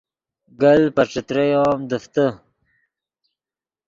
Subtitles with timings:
[0.61, 2.25] گلت پے ݯتریو ام دیفتے